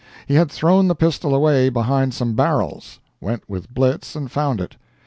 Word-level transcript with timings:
He 0.25 0.33
had 0.33 0.49
thrown 0.51 0.87
the 0.87 0.95
pistol 0.95 1.35
away 1.35 1.69
behind 1.69 2.15
some 2.15 2.33
barrels—went 2.33 3.47
with 3.47 3.71
Blitz 3.71 4.15
and 4.15 4.31
found 4.31 4.59
it. 4.59 4.75